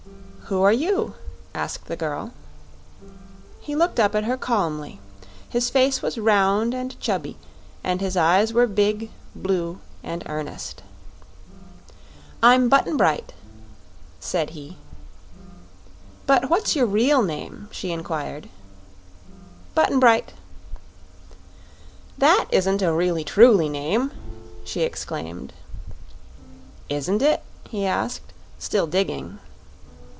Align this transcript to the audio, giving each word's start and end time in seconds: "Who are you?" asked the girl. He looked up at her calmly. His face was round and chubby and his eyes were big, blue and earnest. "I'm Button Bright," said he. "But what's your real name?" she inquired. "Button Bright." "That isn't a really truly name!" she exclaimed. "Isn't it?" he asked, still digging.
"Who 0.45 0.63
are 0.63 0.73
you?" 0.73 1.13
asked 1.55 1.85
the 1.85 1.95
girl. 1.95 2.33
He 3.61 3.73
looked 3.73 4.01
up 4.01 4.15
at 4.15 4.25
her 4.25 4.35
calmly. 4.35 4.99
His 5.47 5.69
face 5.69 6.01
was 6.01 6.17
round 6.17 6.73
and 6.73 6.99
chubby 6.99 7.37
and 7.85 8.01
his 8.01 8.17
eyes 8.17 8.51
were 8.51 8.67
big, 8.67 9.11
blue 9.33 9.79
and 10.03 10.23
earnest. 10.25 10.83
"I'm 12.43 12.67
Button 12.67 12.97
Bright," 12.97 13.33
said 14.19 14.49
he. 14.49 14.75
"But 16.27 16.49
what's 16.49 16.75
your 16.75 16.85
real 16.85 17.23
name?" 17.23 17.69
she 17.71 17.93
inquired. 17.93 18.49
"Button 19.73 20.01
Bright." 20.01 20.33
"That 22.17 22.47
isn't 22.51 22.81
a 22.81 22.91
really 22.91 23.23
truly 23.23 23.69
name!" 23.69 24.11
she 24.65 24.81
exclaimed. 24.81 25.53
"Isn't 26.89 27.21
it?" 27.21 27.41
he 27.69 27.85
asked, 27.85 28.33
still 28.59 28.85
digging. 28.85 29.39